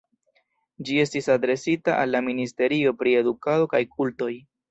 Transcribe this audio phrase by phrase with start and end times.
[0.87, 4.33] Ĝi estis adresita al la ministerio pri edukado kaj kultoj.